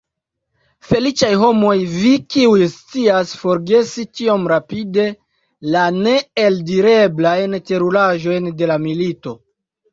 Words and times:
Feliĉaj 0.91 1.27
homoj 1.41 1.73
vi, 1.91 2.13
kiuj 2.35 2.63
scias 2.77 3.35
forgesi 3.43 4.07
tiom 4.21 4.49
rapide 4.53 5.07
la 5.77 5.85
neeldireblajn 6.01 7.57
teruraĵojn 7.71 8.53
de 8.65 8.75
la 8.75 8.83
milito! 8.91 9.41